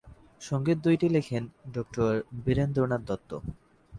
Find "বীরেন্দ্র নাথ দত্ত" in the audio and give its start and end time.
2.43-3.31